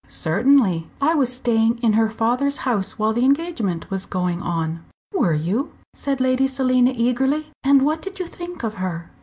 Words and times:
"Certainly. 0.07 0.89
I 0.99 1.13
was 1.13 1.31
staying 1.31 1.77
in 1.83 1.93
her 1.93 2.09
father's 2.09 2.65
house 2.65 2.97
while 2.97 3.13
the 3.13 3.23
engagement 3.23 3.91
was 3.91 4.07
going 4.07 4.41
on." 4.41 4.83
"Were 5.13 5.35
you!" 5.35 5.73
said 5.93 6.19
Lady 6.19 6.47
Selina, 6.47 6.91
eagerly, 6.95 7.51
"and 7.63 7.83
what 7.83 8.01
did 8.01 8.17
you 8.17 8.25
think 8.25 8.63
of 8.63 8.73
her?" 8.81 9.11